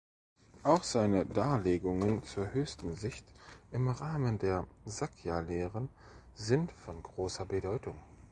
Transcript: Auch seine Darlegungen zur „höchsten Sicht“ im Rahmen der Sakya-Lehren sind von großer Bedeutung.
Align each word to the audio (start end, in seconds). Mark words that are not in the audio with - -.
Auch 0.63 0.81
seine 0.81 1.27
Darlegungen 1.27 2.23
zur 2.23 2.51
„höchsten 2.53 2.95
Sicht“ 2.95 3.23
im 3.71 3.87
Rahmen 3.87 4.39
der 4.39 4.65
Sakya-Lehren 4.85 5.89
sind 6.33 6.71
von 6.71 7.03
großer 7.03 7.45
Bedeutung. 7.45 7.99